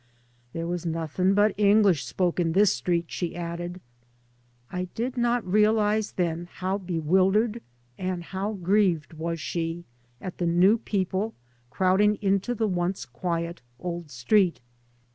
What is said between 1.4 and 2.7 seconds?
English spoke in